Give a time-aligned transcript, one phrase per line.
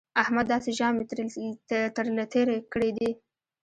[0.21, 1.03] احمد داسې ژامې
[1.95, 3.09] تر له تېرې کړې دي